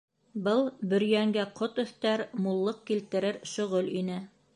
[0.45, 0.61] Был
[0.93, 4.17] Бөрйәнгә ҡот өҫтәр, муллыҡ килтерер шөғөл ине.